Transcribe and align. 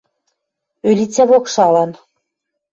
Ӧлицӓ 0.89 1.23
покшалан 1.29 1.91